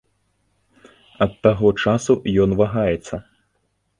Ад 1.25 1.31
таго 1.47 1.67
часу 1.85 2.11
ён 2.45 2.57
вагаецца. 2.61 3.15